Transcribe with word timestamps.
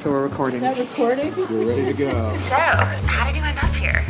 So 0.00 0.10
we're 0.10 0.22
recording. 0.22 0.64
Is 0.64 0.78
that 0.78 0.78
recording? 0.78 1.36
We're 1.36 1.68
ready 1.68 1.84
to 1.84 1.92
go. 1.92 2.34
So, 2.38 2.54
how 2.54 3.26
did 3.26 3.36
you 3.36 3.42
end 3.42 3.58
up 3.58 3.74
here? 3.74 4.02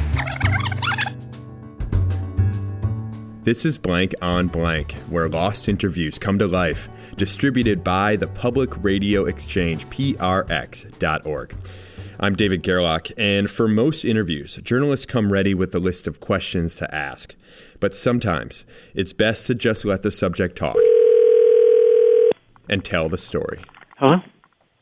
This 3.42 3.64
is 3.64 3.76
Blank 3.76 4.14
on 4.22 4.46
Blank, 4.46 4.92
where 5.08 5.28
lost 5.28 5.68
interviews 5.68 6.16
come 6.16 6.38
to 6.38 6.46
life, 6.46 6.88
distributed 7.16 7.82
by 7.82 8.14
the 8.14 8.28
Public 8.28 8.80
Radio 8.84 9.24
Exchange, 9.24 9.84
prx.org. 9.88 11.56
I'm 12.20 12.36
David 12.36 12.62
Gerlach, 12.62 13.10
and 13.18 13.50
for 13.50 13.66
most 13.66 14.04
interviews, 14.04 14.60
journalists 14.62 15.06
come 15.06 15.32
ready 15.32 15.54
with 15.54 15.74
a 15.74 15.80
list 15.80 16.06
of 16.06 16.20
questions 16.20 16.76
to 16.76 16.94
ask. 16.94 17.34
But 17.80 17.96
sometimes 17.96 18.64
it's 18.94 19.12
best 19.12 19.48
to 19.48 19.56
just 19.56 19.84
let 19.84 20.02
the 20.02 20.12
subject 20.12 20.56
talk 20.56 20.76
and 22.68 22.84
tell 22.84 23.08
the 23.08 23.18
story. 23.18 23.64
Hello? 23.98 24.20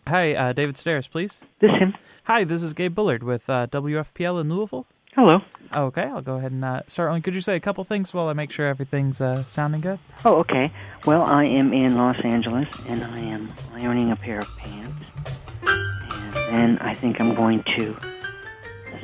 Hi, 0.09 0.35
uh, 0.35 0.53
David 0.55 0.77
Sedaris, 0.77 1.11
please. 1.11 1.41
This 1.59 1.71
him? 1.73 1.95
Hi, 2.25 2.43
this 2.43 2.63
is 2.63 2.73
Gabe 2.73 2.95
Bullard 2.95 3.23
with 3.23 3.51
uh, 3.51 3.67
WFPL 3.67 4.41
in 4.41 4.49
Louisville. 4.49 4.87
Hello. 5.15 5.43
Okay, 5.71 6.05
I'll 6.05 6.23
go 6.23 6.37
ahead 6.37 6.51
and 6.51 6.65
uh, 6.65 6.81
start. 6.87 7.11
On. 7.11 7.21
Could 7.21 7.35
you 7.35 7.43
say 7.43 7.57
a 7.57 7.61
couple 7.61 7.85
things 7.85 8.15
while 8.15 8.27
I 8.29 8.33
make 8.33 8.51
sure 8.51 8.67
everything's 8.67 9.21
uh, 9.21 9.45
sounding 9.45 9.83
good? 9.83 9.99
Oh, 10.25 10.37
okay. 10.37 10.73
Well, 11.05 11.25
I 11.25 11.45
am 11.45 11.75
in 11.75 11.97
Los 11.97 12.17
Angeles, 12.25 12.69
and 12.87 13.05
I 13.05 13.19
am 13.19 13.53
ironing 13.75 14.11
a 14.11 14.17
pair 14.17 14.39
of 14.39 14.57
pants. 14.57 15.11
And 15.63 16.55
then 16.55 16.79
I 16.79 16.95
think 16.95 17.21
I'm 17.21 17.35
going 17.35 17.63
to 17.77 17.95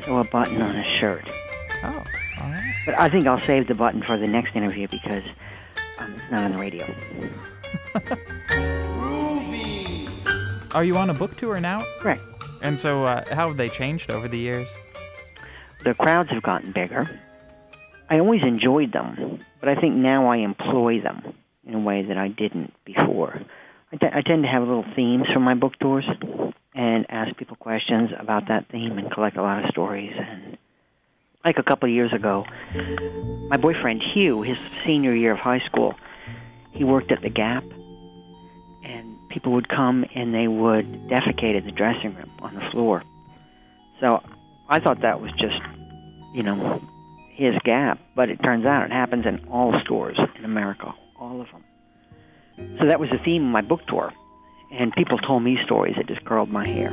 sew 0.04 0.20
a 0.20 0.24
button 0.24 0.62
on 0.62 0.74
a 0.74 0.84
shirt. 0.84 1.28
Oh, 1.82 1.88
all 1.88 2.48
right. 2.48 2.74
But 2.86 2.98
I 2.98 3.10
think 3.10 3.26
I'll 3.26 3.40
save 3.40 3.66
the 3.66 3.74
button 3.74 4.00
for 4.00 4.16
the 4.16 4.26
next 4.26 4.56
interview 4.56 4.88
because 4.88 5.24
um, 5.98 6.14
it's 6.14 6.30
not 6.30 6.44
on 6.44 6.52
the 6.52 6.58
radio. 6.58 6.86
Are 10.74 10.82
you 10.82 10.96
on 10.96 11.08
a 11.08 11.14
book 11.14 11.36
tour 11.36 11.60
now? 11.60 11.86
Correct. 12.00 12.22
And 12.60 12.80
so, 12.80 13.04
uh, 13.04 13.24
how 13.32 13.46
have 13.46 13.56
they 13.56 13.68
changed 13.68 14.10
over 14.10 14.26
the 14.26 14.38
years? 14.38 14.68
The 15.84 15.94
crowds 15.94 16.30
have 16.30 16.42
gotten 16.42 16.72
bigger. 16.72 17.08
I 18.10 18.18
always 18.18 18.42
enjoyed 18.42 18.92
them, 18.92 19.44
but 19.60 19.68
I 19.68 19.76
think 19.76 19.94
now 19.94 20.26
I 20.26 20.38
employ 20.38 21.00
them 21.00 21.34
in 21.64 21.74
a 21.74 21.78
way 21.78 22.02
that 22.02 22.18
I 22.18 22.28
didn't 22.28 22.72
before. 22.84 23.40
I, 23.92 23.96
t- 23.96 24.06
I 24.12 24.22
tend 24.22 24.42
to 24.42 24.48
have 24.48 24.62
little 24.62 24.84
themes 24.96 25.26
for 25.32 25.40
my 25.40 25.54
book 25.54 25.74
tours 25.80 26.04
and 26.74 27.06
ask 27.08 27.36
people 27.36 27.56
questions 27.56 28.10
about 28.18 28.48
that 28.48 28.66
theme 28.72 28.98
and 28.98 29.10
collect 29.12 29.36
a 29.36 29.42
lot 29.42 29.64
of 29.64 29.70
stories. 29.70 30.12
And 30.18 30.58
like 31.44 31.58
a 31.58 31.62
couple 31.62 31.88
of 31.88 31.94
years 31.94 32.12
ago, 32.12 32.44
my 33.48 33.56
boyfriend 33.56 34.02
Hugh, 34.14 34.42
his 34.42 34.56
senior 34.84 35.14
year 35.14 35.32
of 35.32 35.38
high 35.38 35.60
school, 35.66 35.94
he 36.72 36.82
worked 36.82 37.12
at 37.12 37.22
the 37.22 37.30
Gap, 37.30 37.62
people 39.34 39.52
would 39.52 39.68
come 39.68 40.04
and 40.14 40.32
they 40.32 40.46
would 40.46 40.86
defecate 41.08 41.58
in 41.58 41.66
the 41.66 41.72
dressing 41.72 42.14
room 42.14 42.30
on 42.38 42.54
the 42.54 42.62
floor. 42.70 43.02
So 44.00 44.20
I 44.68 44.78
thought 44.80 45.02
that 45.02 45.20
was 45.20 45.32
just, 45.32 45.60
you 46.32 46.44
know, 46.44 46.80
his 47.34 47.54
gap, 47.64 47.98
but 48.14 48.30
it 48.30 48.36
turns 48.36 48.64
out 48.64 48.84
it 48.84 48.92
happens 48.92 49.26
in 49.26 49.44
all 49.48 49.78
stores 49.84 50.18
in 50.38 50.44
America, 50.44 50.94
all 51.18 51.40
of 51.40 51.48
them. 51.50 51.64
So 52.78 52.86
that 52.86 53.00
was 53.00 53.10
the 53.10 53.18
theme 53.24 53.46
of 53.46 53.50
my 53.50 53.62
book 53.62 53.80
tour, 53.88 54.12
and 54.72 54.92
people 54.92 55.18
told 55.18 55.42
me 55.42 55.58
stories 55.64 55.96
that 55.96 56.06
just 56.06 56.24
curled 56.24 56.48
my 56.48 56.66
hair. 56.66 56.90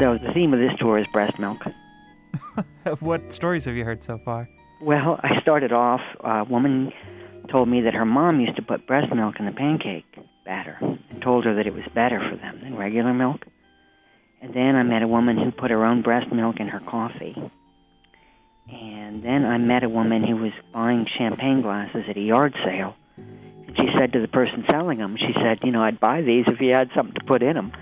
So 0.00 0.18
the 0.18 0.32
theme 0.32 0.52
of 0.52 0.60
this 0.60 0.72
tour 0.78 0.98
is 0.98 1.06
breast 1.12 1.38
milk. 1.40 1.58
what 3.00 3.32
stories 3.32 3.64
have 3.64 3.74
you 3.74 3.84
heard 3.84 4.04
so 4.04 4.18
far? 4.18 4.48
Well, 4.80 5.18
I 5.22 5.40
started 5.40 5.72
off, 5.72 6.02
a 6.20 6.44
woman 6.44 6.92
told 7.50 7.68
me 7.68 7.82
that 7.82 7.94
her 7.94 8.04
mom 8.04 8.40
used 8.40 8.56
to 8.56 8.62
put 8.62 8.86
breast 8.86 9.12
milk 9.14 9.36
in 9.38 9.46
the 9.46 9.52
pancake 9.52 10.04
batter 10.44 10.78
and 10.80 11.22
told 11.22 11.44
her 11.44 11.56
that 11.56 11.66
it 11.66 11.74
was 11.74 11.84
better 11.94 12.20
for 12.30 12.36
them 12.36 12.60
than 12.62 12.76
regular 12.76 13.12
milk. 13.12 13.42
And 14.40 14.54
then 14.54 14.76
I 14.76 14.82
met 14.82 15.02
a 15.02 15.08
woman 15.08 15.36
who 15.36 15.50
put 15.50 15.70
her 15.70 15.84
own 15.84 16.02
breast 16.02 16.32
milk 16.32 16.56
in 16.60 16.68
her 16.68 16.80
coffee. 16.80 17.34
And 18.68 19.24
then 19.24 19.44
I 19.44 19.58
met 19.58 19.84
a 19.84 19.88
woman 19.88 20.24
who 20.24 20.36
was 20.36 20.52
buying 20.72 21.06
champagne 21.18 21.62
glasses 21.62 22.04
at 22.08 22.16
a 22.16 22.20
yard 22.20 22.54
sale. 22.64 22.94
And 23.16 23.76
she 23.76 23.88
said 23.98 24.12
to 24.12 24.20
the 24.20 24.28
person 24.28 24.64
selling 24.70 24.98
them, 24.98 25.16
she 25.18 25.32
said, 25.34 25.58
You 25.62 25.72
know, 25.72 25.82
I'd 25.82 26.00
buy 26.00 26.22
these 26.22 26.44
if 26.48 26.60
you 26.60 26.72
had 26.76 26.90
something 26.94 27.14
to 27.14 27.24
put 27.26 27.42
in 27.42 27.54
them. 27.54 27.72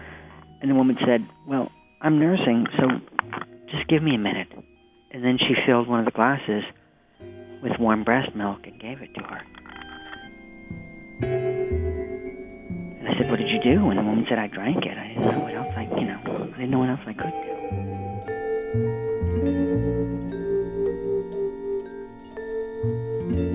And 0.61 0.71
the 0.71 0.75
woman 0.75 0.97
said, 1.05 1.27
Well, 1.47 1.71
I'm 2.01 2.19
nursing, 2.19 2.67
so 2.79 2.87
just 3.71 3.89
give 3.89 4.03
me 4.03 4.15
a 4.15 4.19
minute. 4.19 4.49
And 5.11 5.25
then 5.25 5.39
she 5.39 5.55
filled 5.71 5.89
one 5.89 6.01
of 6.01 6.07
the 6.07 6.13
glasses 6.13 6.65
with 7.63 7.73
warm 7.79 8.05
breast 8.05 8.35
milk 8.35 8.61
and 8.65 8.81
gave 8.81 9.01
it 9.01 9.15
to 9.15 9.23
her. 9.23 9.41
And 13.05 13.15
I 13.15 13.19
said, 13.19 13.31
"What 13.31 13.39
did 13.39 13.51
you 13.51 13.61
do?" 13.61 13.91
And 13.91 13.99
the 13.99 14.03
woman 14.03 14.25
said, 14.27 14.39
"I 14.39 14.47
drank 14.47 14.87
it. 14.87 14.97
I 14.97 15.09
didn't 15.09 15.31
know 15.31 15.41
what 15.41 15.55
else 15.55 15.75
I, 15.77 15.83
you 16.01 16.07
know, 16.07 16.19
I 16.25 16.59
didn't 16.59 16.71
know 16.71 16.79
what 16.79 16.89
else 16.89 17.01
I 17.07 17.13
could 17.13 17.33
do." 17.33 17.51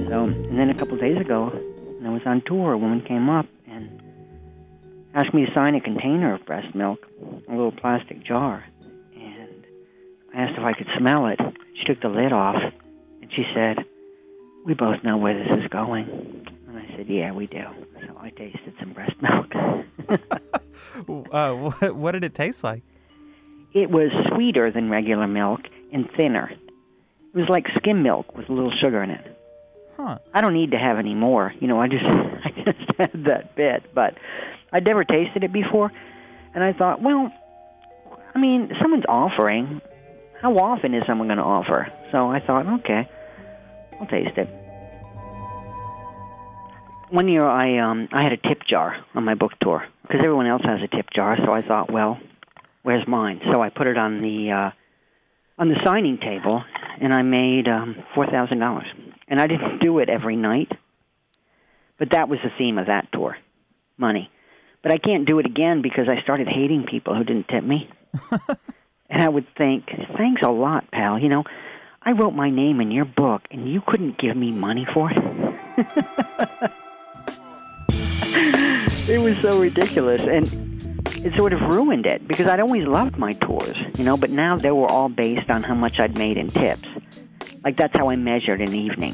So, 0.10 0.26
and 0.26 0.58
then 0.60 0.70
a 0.70 0.76
couple 0.76 0.94
of 0.94 1.00
days 1.00 1.18
ago, 1.18 1.48
when 1.98 2.06
I 2.06 2.14
was 2.14 2.22
on 2.28 2.42
tour, 2.42 2.74
a 2.74 2.78
woman 2.78 3.02
came 3.02 3.28
up 3.28 3.48
and 3.68 3.90
asked 5.16 5.34
me 5.34 5.46
to 5.48 5.54
sign 5.54 5.74
a 5.74 5.82
container 5.82 6.36
of 6.36 6.46
breast 6.46 6.76
milk, 6.76 7.08
a 7.48 7.52
little 7.52 7.72
plastic 7.72 8.24
jar, 8.24 8.64
and 9.16 9.66
I 10.34 10.42
asked 10.42 10.58
if 10.60 10.64
I 10.64 10.74
could 10.74 10.88
smell 10.96 11.26
it. 11.26 11.40
She 11.74 11.86
took 11.86 12.02
the 12.02 12.10
lid 12.10 12.32
off, 12.34 12.62
and 13.22 13.32
she 13.34 13.46
said, 13.56 13.84
"We 14.66 14.76
both 14.76 15.04
know 15.04 15.18
where 15.18 15.34
this 15.34 15.58
is 15.58 15.68
going." 15.70 16.06
And 16.68 16.78
I 16.78 16.86
said, 16.96 17.08
"Yeah, 17.08 17.32
we 17.32 17.48
do." 17.48 17.66
So 18.02 18.14
I 18.20 18.30
tasted 18.32 18.69
milk. 19.22 19.56
uh, 21.32 21.54
what, 21.54 21.96
what 21.96 22.12
did 22.12 22.24
it 22.24 22.36
taste 22.36 22.64
like? 22.64 22.84
it 23.74 23.90
was 23.90 24.12
sweeter 24.34 24.72
than 24.72 24.90
regular 24.90 25.28
milk 25.28 25.62
and 25.92 26.10
thinner. 26.18 26.50
It 26.50 27.38
was 27.38 27.50
like 27.50 27.68
skim 27.78 28.02
milk 28.02 28.36
with 28.36 28.50
a 28.50 28.54
little 28.54 28.72
sugar 28.72 29.04
in 29.04 29.12
it. 29.12 29.38
Huh. 29.98 30.18
I 30.34 30.42
don't 30.42 30.54
need 30.54 30.72
to 30.72 30.80
have 30.80 30.98
any 30.98 31.14
more. 31.14 31.54
You 31.60 31.68
know, 31.68 31.80
I 31.80 31.88
just 31.88 32.06
I 32.06 32.52
just 32.66 32.98
had 32.98 33.26
that 33.26 33.56
bit, 33.56 33.94
but 33.94 34.18
I'd 34.72 34.86
never 34.86 35.04
tasted 35.04 35.44
it 35.44 35.54
before, 35.54 35.92
and 36.54 36.64
I 36.64 36.74
thought, 36.74 37.02
well, 37.02 37.32
I 38.34 38.40
mean, 38.40 38.72
someone's 38.82 39.06
offering. 39.08 39.82
How 40.42 40.58
often 40.58 40.94
is 40.94 41.04
someone 41.06 41.28
going 41.28 41.38
to 41.38 41.44
offer? 41.44 41.92
So 42.14 42.30
I 42.30 42.40
thought, 42.40 42.66
okay, 42.80 43.10
I'll 44.00 44.08
taste 44.08 44.38
it. 44.38 44.48
One 47.10 47.28
year, 47.28 47.44
I 47.44 47.80
um 47.80 48.08
I 48.12 48.22
had 48.22 48.34
a 48.34 48.38
tip 48.38 48.64
jar 48.68 48.96
on 49.16 49.26
my 49.26 49.34
book 49.34 49.54
tour 49.60 49.84
because 50.04 50.20
everyone 50.20 50.46
else 50.46 50.62
has 50.64 50.80
a 50.84 50.88
tip 50.88 51.08
jar. 51.16 51.38
So 51.44 51.52
I 51.52 51.62
thought, 51.64 51.92
well, 51.92 52.20
where's 52.84 53.08
mine? 53.08 53.42
So 53.52 53.62
I 53.62 53.70
put 53.70 53.88
it 53.88 53.98
on 53.98 54.22
the 54.22 54.52
uh, 54.52 54.72
on 55.58 55.70
the 55.70 55.82
signing 55.84 56.20
table, 56.20 56.64
and 57.02 57.12
I 57.12 57.24
made 57.24 57.68
um, 57.68 57.96
four 58.14 58.28
thousand 58.28 58.60
dollars. 58.60 58.86
And 59.28 59.42
I 59.42 59.48
didn't 59.48 59.80
do 59.80 60.00
it 60.00 60.10
every 60.10 60.36
night, 60.36 60.72
but 61.98 62.12
that 62.12 62.30
was 62.30 62.40
the 62.44 62.52
theme 62.58 62.78
of 62.78 62.88
that 62.88 63.12
tour, 63.12 63.38
money. 63.98 64.30
But 64.84 64.92
I 64.92 64.98
can't 64.98 65.28
do 65.28 65.40
it 65.40 65.46
again 65.48 65.82
because 65.82 66.08
I 66.10 66.22
started 66.22 66.48
hating 66.48 66.86
people 66.90 67.16
who 67.16 67.24
didn't 67.24 67.48
tip 67.48 67.64
me. 67.64 67.90
and 69.10 69.22
I 69.22 69.30
would 69.30 69.48
think, 69.56 69.86
thanks 70.16 70.42
a 70.44 70.50
lot, 70.50 70.90
pal. 70.92 71.20
You 71.20 71.30
know, 71.30 71.44
I 72.02 72.12
wrote 72.12 72.34
my 72.34 72.50
name 72.50 72.82
in 72.82 72.92
your 72.92 73.06
book, 73.06 73.44
and 73.52 73.72
you 73.72 73.82
couldn't 73.86 74.18
give 74.20 74.36
me 74.36 74.52
money 74.52 74.88
for 74.94 75.12
it. 75.12 76.72
it 79.10 79.20
was 79.20 79.38
so 79.40 79.60
ridiculous, 79.60 80.22
and 80.22 80.46
it 81.26 81.36
sort 81.36 81.52
of 81.52 81.62
ruined 81.62 82.06
it 82.06 82.28
because 82.28 82.48
I'd 82.48 82.60
always 82.60 82.86
loved 82.86 83.18
my 83.18 83.34
tours, 83.34 83.76
you 83.98 84.04
know, 84.04 84.16
but 84.16 84.30
now 84.30 84.56
they 84.56 84.72
were 84.72 84.88
all 84.88 85.10
based 85.10 85.50
on 85.50 85.64
how 85.64 85.74
much 85.74 86.00
I'd 86.00 86.18
made 86.18 86.38
in 86.38 86.50
tips. 86.50 86.88
Like 87.64 87.76
that's 87.76 87.96
how 87.98 88.10
I 88.10 88.16
measured 88.16 88.62
an 88.62 88.74
evening. 88.74 89.14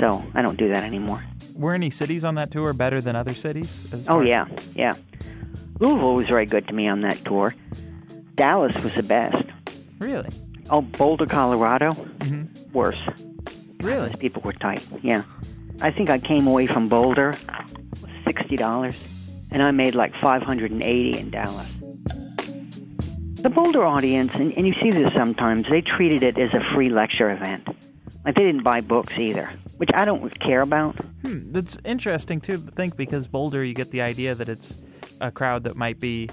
So 0.00 0.24
I 0.34 0.42
don't 0.42 0.58
do 0.58 0.68
that 0.68 0.82
anymore. 0.82 1.24
Were 1.54 1.74
any 1.74 1.90
cities 1.90 2.24
on 2.24 2.34
that 2.36 2.50
tour 2.50 2.72
better 2.72 3.00
than 3.00 3.14
other 3.14 3.34
cities? 3.34 3.88
Oh 4.08 4.16
far- 4.16 4.24
yeah, 4.24 4.46
yeah. 4.74 4.92
Louisville 5.78 6.14
was 6.14 6.26
very 6.26 6.46
good 6.46 6.66
to 6.68 6.72
me 6.72 6.88
on 6.88 7.02
that 7.02 7.18
tour. 7.24 7.54
Dallas 8.34 8.82
was 8.82 8.94
the 8.94 9.02
best. 9.02 9.44
Really? 9.98 10.30
Oh, 10.70 10.80
Boulder, 10.80 11.26
Colorado, 11.26 11.90
mm-hmm. 11.90 12.72
worse. 12.72 12.98
Really? 13.80 14.12
People 14.18 14.42
were 14.42 14.52
tight. 14.54 14.84
Yeah, 15.02 15.24
I 15.82 15.90
think 15.90 16.10
I 16.10 16.18
came 16.18 16.46
away 16.46 16.66
from 16.66 16.88
Boulder 16.88 17.34
with 18.24 18.36
sixty 18.36 18.56
dollars, 18.56 19.28
and 19.50 19.62
I 19.62 19.70
made 19.70 19.94
like 19.94 20.14
five 20.18 20.42
hundred 20.42 20.70
and 20.70 20.82
eighty 20.82 21.18
in 21.18 21.30
Dallas. 21.30 21.76
The 23.42 23.50
Boulder 23.50 23.84
audience, 23.84 24.34
and, 24.34 24.52
and 24.56 24.66
you 24.66 24.72
see 24.82 24.90
this 24.90 25.12
sometimes, 25.14 25.68
they 25.68 25.82
treated 25.82 26.22
it 26.22 26.38
as 26.38 26.54
a 26.54 26.64
free 26.74 26.88
lecture 26.88 27.30
event. 27.30 27.68
Like 28.24 28.36
they 28.36 28.42
didn't 28.44 28.62
buy 28.62 28.80
books 28.80 29.18
either, 29.18 29.50
which 29.76 29.90
I 29.92 30.06
don't 30.06 30.38
care 30.40 30.62
about. 30.62 30.96
Hmm, 31.22 31.52
that's 31.52 31.76
interesting 31.84 32.40
too. 32.40 32.56
to 32.56 32.70
think 32.70 32.96
because 32.96 33.28
Boulder, 33.28 33.62
you 33.62 33.74
get 33.74 33.90
the 33.90 34.00
idea 34.00 34.34
that 34.34 34.48
it's 34.48 34.76
a 35.20 35.30
crowd 35.30 35.64
that 35.64 35.76
might 35.76 36.00
be 36.00 36.30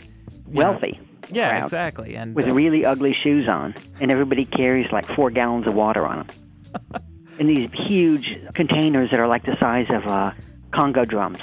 you 0.47 0.53
know- 0.53 0.71
Wealthy. 0.71 0.99
yeah, 1.29 1.61
exactly. 1.61 2.15
And 2.15 2.33
with 2.33 2.47
uh, 2.47 2.53
really 2.53 2.85
ugly 2.85 3.11
shoes 3.13 3.49
on, 3.49 3.75
and 3.99 4.09
everybody 4.09 4.45
carries 4.45 4.89
like 4.93 5.05
four 5.05 5.29
gallons 5.31 5.67
of 5.67 5.75
water 5.75 6.05
on 6.07 6.25
them. 6.27 7.03
in 7.39 7.47
these 7.53 7.69
huge 7.73 8.39
containers 8.55 9.11
that 9.11 9.19
are 9.19 9.27
like 9.27 9.43
the 9.43 9.57
size 9.59 9.87
of 9.89 10.07
uh, 10.07 10.31
conga 10.69 11.05
drums. 11.05 11.39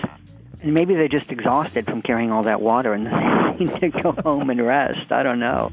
And 0.63 0.75
maybe 0.75 0.95
they're 0.95 1.09
just 1.09 1.31
exhausted 1.31 1.85
from 1.87 2.03
carrying 2.03 2.33
all 2.33 2.43
that 2.45 2.61
water 2.61 2.93
and 2.93 3.07
they 3.59 3.65
need 3.65 3.81
to 3.81 3.89
go 3.91 4.13
home 4.13 4.51
and 4.51 4.65
rest. 4.65 5.13
I 5.13 5.23
don't 5.23 5.39
know. 5.39 5.73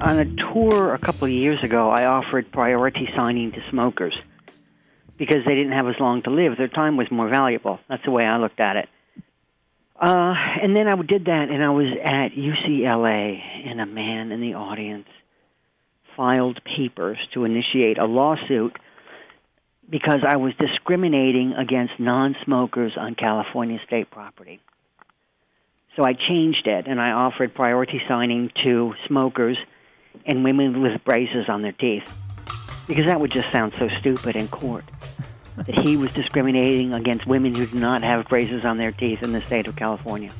On 0.00 0.18
a 0.18 0.24
tour 0.36 0.94
a 0.94 0.98
couple 0.98 1.26
of 1.26 1.30
years 1.30 1.62
ago, 1.62 1.90
I 1.90 2.06
offered 2.06 2.50
priority 2.50 3.08
signing 3.16 3.52
to 3.52 3.62
smokers 3.70 4.16
because 5.18 5.44
they 5.44 5.54
didn't 5.54 5.72
have 5.72 5.86
as 5.86 5.96
long 6.00 6.22
to 6.22 6.30
live. 6.30 6.56
Their 6.56 6.68
time 6.68 6.96
was 6.96 7.10
more 7.10 7.28
valuable. 7.28 7.78
That's 7.88 8.04
the 8.04 8.10
way 8.10 8.24
I 8.24 8.38
looked 8.38 8.60
at 8.60 8.76
it. 8.76 8.88
Uh, 10.00 10.32
and 10.62 10.74
then 10.74 10.88
I 10.88 10.96
did 11.02 11.26
that, 11.26 11.50
and 11.50 11.62
I 11.62 11.68
was 11.68 11.88
at 12.02 12.28
UCLA, 12.28 13.38
and 13.66 13.82
a 13.82 13.86
man 13.86 14.32
in 14.32 14.40
the 14.40 14.54
audience 14.54 15.06
filed 16.16 16.58
papers 16.64 17.18
to 17.34 17.44
initiate 17.44 17.98
a 17.98 18.06
lawsuit 18.06 18.78
because 19.90 20.20
I 20.26 20.36
was 20.36 20.52
discriminating 20.58 21.52
against 21.54 21.94
non 21.98 22.36
smokers 22.44 22.92
on 22.96 23.14
California 23.14 23.78
state 23.86 24.10
property. 24.10 24.60
So 25.96 26.04
I 26.04 26.12
changed 26.12 26.66
it, 26.66 26.86
and 26.86 27.00
I 27.00 27.10
offered 27.10 27.54
priority 27.54 28.00
signing 28.08 28.50
to 28.62 28.94
smokers 29.08 29.58
and 30.24 30.44
women 30.44 30.80
with 30.80 31.04
braces 31.04 31.46
on 31.48 31.62
their 31.62 31.72
teeth 31.72 32.04
because 32.86 33.06
that 33.06 33.20
would 33.20 33.30
just 33.32 33.50
sound 33.52 33.72
so 33.78 33.88
stupid 34.00 34.36
in 34.36 34.48
court 34.48 34.84
that 35.56 35.78
he 35.80 35.96
was 35.96 36.10
discriminating 36.12 36.92
against 36.92 37.26
women 37.26 37.54
who 37.54 37.66
do 37.66 37.78
not 37.78 38.02
have 38.02 38.28
braces 38.28 38.64
on 38.64 38.78
their 38.78 38.92
teeth 38.92 39.18
in 39.22 39.32
the 39.32 39.42
state 39.46 39.66
of 39.66 39.76
California. 39.76 40.32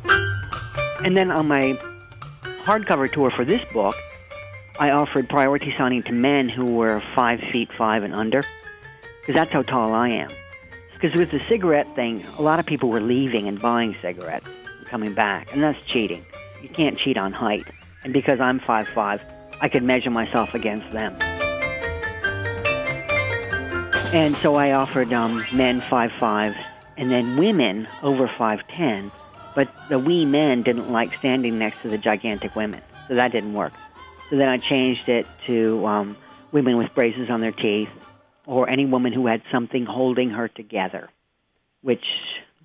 And 1.05 1.17
then 1.17 1.31
on 1.31 1.49
my 1.49 1.79
hardcover 2.64 3.11
tour 3.12 3.31
for 3.31 3.44
this 3.44 3.61
book, 3.73 3.94
I 4.79 4.91
offered 4.91 5.29
priority 5.29 5.75
signing 5.79 6.03
to 6.05 6.12
men 6.12 6.49
who 6.49 6.75
were 6.75 7.03
five 7.14 7.41
feet 7.53 7.69
five 7.76 8.03
and 8.03 8.14
under, 8.14 8.44
because 9.31 9.43
that's 9.43 9.53
how 9.53 9.62
tall 9.62 9.94
I 9.94 10.09
am. 10.09 10.29
Because 10.93 11.17
with 11.17 11.31
the 11.31 11.41
cigarette 11.49 11.87
thing, 11.94 12.27
a 12.37 12.43
lot 12.43 12.59
of 12.59 12.67
people 12.67 12.88
were 12.88 13.00
leaving 13.00 13.47
and 13.47 13.62
buying 13.62 13.94
cigarettes 14.03 14.49
and 14.79 14.88
coming 14.88 15.15
back, 15.15 15.53
and 15.53 15.62
that's 15.62 15.79
cheating. 15.87 16.27
You 16.61 16.69
can't 16.69 16.99
cheat 16.99 17.17
on 17.17 17.32
height. 17.32 17.65
And 18.03 18.12
because 18.12 18.41
I'm 18.41 18.59
five 18.59 18.88
five, 18.88 19.23
I 19.61 19.69
could 19.69 19.85
measure 19.85 20.11
myself 20.11 20.53
against 20.53 20.91
them. 20.91 21.17
And 24.12 24.37
so 24.38 24.56
I 24.56 24.73
offered 24.73 25.12
um, 25.12 25.44
men 25.53 25.81
five 25.88 26.11
five, 26.19 26.56
and 26.97 27.09
then 27.09 27.37
women 27.37 27.87
over 28.03 28.27
five 28.27 28.67
ten. 28.67 29.12
But 29.55 29.73
the 29.88 30.00
wee 30.00 30.25
men 30.25 30.65
didn't 30.65 30.91
like 30.91 31.15
standing 31.21 31.56
next 31.56 31.82
to 31.82 31.88
the 31.88 31.99
gigantic 31.99 32.56
women, 32.56 32.82
so 33.06 33.15
that 33.15 33.31
didn't 33.31 33.55
work. 33.55 33.75
So 34.29 34.35
then 34.35 34.49
I 34.49 34.59
changed 34.59 35.09
it 35.09 35.29
to 35.47 35.87
um, 35.87 36.17
women 36.50 36.77
with 36.79 36.93
braces 36.97 37.31
on 37.31 37.41
their 37.41 37.53
teeth, 37.53 37.91
or 38.50 38.69
any 38.69 38.85
woman 38.85 39.12
who 39.12 39.29
had 39.29 39.43
something 39.52 39.87
holding 39.87 40.31
her 40.31 40.49
together, 40.49 41.08
which 41.82 42.05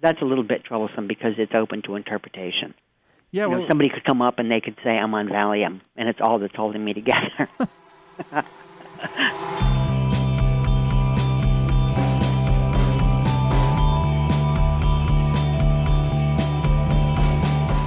that's 0.01 0.19
a 0.19 0.25
little 0.25 0.43
bit 0.43 0.63
troublesome 0.63 1.07
because 1.07 1.33
it's 1.37 1.53
open 1.53 1.83
to 1.83 1.93
interpretation. 1.93 2.73
Yeah, 3.31 3.43
You 3.43 3.51
know, 3.51 3.57
well, 3.59 3.67
somebody 3.67 3.89
could 3.89 4.03
come 4.03 4.19
up 4.19 4.39
and 4.39 4.49
they 4.49 4.61
could 4.61 4.77
say, 4.83 4.89
"I'm 4.97 5.13
on 5.13 5.27
Valium," 5.27 5.81
and 5.95 6.09
it's 6.09 6.19
all 6.19 6.39
that's 6.39 6.55
holding 6.55 6.83
me 6.83 6.93
together. 6.93 7.47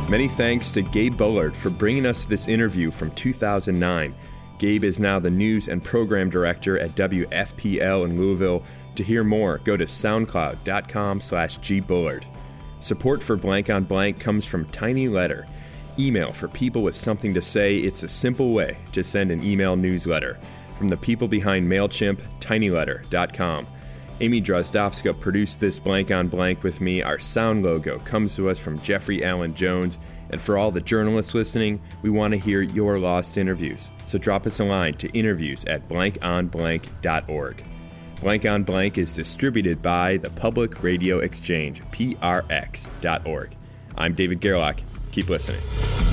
Many 0.09 0.29
thanks 0.29 0.71
to 0.73 0.83
Gabe 0.83 1.17
Bullard 1.17 1.57
for 1.57 1.71
bringing 1.71 2.07
us 2.07 2.25
this 2.27 2.47
interview 2.47 2.93
from 2.93 3.11
2009. 3.11 4.15
Gabe 4.59 4.85
is 4.85 4.99
now 4.99 5.19
the 5.19 5.31
news 5.31 5.69
and 5.69 5.83
program 5.83 6.31
director 6.31 6.79
at 6.79 6.95
WFPL 6.97 8.05
in 8.05 8.19
Louisville. 8.19 8.63
To 8.97 9.05
hear 9.05 9.23
more, 9.23 9.59
go 9.59 9.77
to 9.77 9.85
soundcloud.com 9.85 11.21
slash 11.21 11.59
gbullard. 11.61 12.25
Support 12.81 13.23
for 13.23 13.37
Blank 13.37 13.71
on 13.71 13.85
Blank 13.85 14.19
comes 14.21 14.45
from 14.45 14.65
Tiny 14.67 15.09
Letter. 15.09 15.47
Email 15.99 16.33
for 16.33 16.49
people 16.49 16.83
with 16.83 16.95
something 16.95 17.35
to 17.35 17.41
say. 17.41 17.77
It's 17.77 18.03
a 18.03 18.09
simple 18.09 18.53
way 18.53 18.79
to 18.93 19.03
send 19.03 19.31
an 19.31 19.43
email 19.43 19.77
newsletter. 19.77 20.39
From 20.77 20.89
the 20.89 20.97
people 20.97 21.27
behind 21.27 21.69
MailChimp, 21.69 22.21
tinyletter.com. 22.41 23.67
Amy 24.21 24.43
Drozdowska 24.43 25.19
produced 25.19 25.61
this 25.61 25.79
Blank 25.79 26.11
on 26.11 26.29
Blank 26.29 26.65
with 26.65 26.81
me. 26.81 27.03
Our 27.03 27.21
sound 27.21 27.63
logo 27.63 28.01
comes 28.01 28.35
to 28.37 28.51
us 28.51 28.59
from 28.59 28.81
Jeffrey 28.81 29.25
Allen 29.25 29.55
Jones. 29.55 29.97
And 30.31 30.41
for 30.41 30.59
all 30.59 30.71
the 30.71 30.81
journalists 30.81 31.35
listening, 31.35 31.81
we 32.03 32.11
want 32.11 32.33
to 32.33 32.39
hear 32.39 32.61
your 32.61 32.99
lost 32.99 33.39
interviews. 33.39 33.91
So 34.07 34.19
drop 34.19 34.47
us 34.47 34.61
a 34.61 34.65
line 34.65 34.95
to 34.95 35.09
interviews 35.11 35.65
at 35.67 35.89
blankonblank.org. 35.89 37.65
Blank 38.21 38.47
on 38.47 38.65
Blank 38.65 38.99
is 38.99 39.13
distributed 39.13 39.81
by 39.81 40.17
the 40.17 40.31
Public 40.31 40.83
Radio 40.83 41.21
Exchange, 41.21 41.83
prx.org. 41.93 43.51
I'm 43.97 44.15
David 44.15 44.41
Gerlach. 44.41 44.81
Keep 45.13 45.29
listening. 45.29 46.08